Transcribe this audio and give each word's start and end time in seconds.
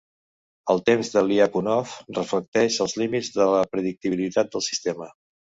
El 0.73 0.79
temps 0.89 1.11
de 1.15 1.21
Lyapunov 1.27 1.93
reflecteix 2.21 2.79
els 2.87 2.97
límits 3.03 3.31
de 3.39 3.49
la 3.55 3.63
predictibilitat 3.77 4.55
del 4.57 4.69
sistema. 4.71 5.13